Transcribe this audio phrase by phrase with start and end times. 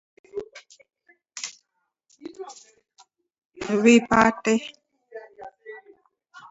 [3.83, 4.55] Wipate